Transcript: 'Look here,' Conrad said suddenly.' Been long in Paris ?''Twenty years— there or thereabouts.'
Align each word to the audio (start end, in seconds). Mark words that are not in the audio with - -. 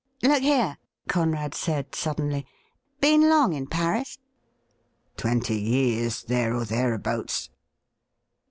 'Look 0.23 0.41
here,' 0.41 0.77
Conrad 1.07 1.53
said 1.53 1.93
suddenly.' 1.93 2.43
Been 3.01 3.29
long 3.29 3.53
in 3.53 3.67
Paris 3.67 4.17
?''Twenty 5.15 5.61
years— 5.61 6.23
there 6.23 6.55
or 6.55 6.65
thereabouts.' 6.65 7.51